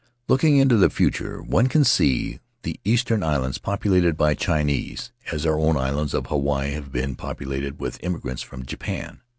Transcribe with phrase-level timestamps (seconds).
[0.27, 5.59] Looking into the future, one can see the Eastern islands populated by Chinese, as our
[5.59, 9.21] own islands of Hawaii have been peopled with immigrants from Japan.